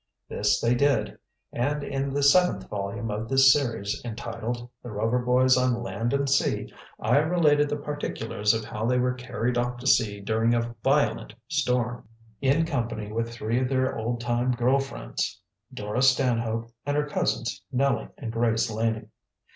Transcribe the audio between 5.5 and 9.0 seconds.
on Land and Sea," I related the particulars of how they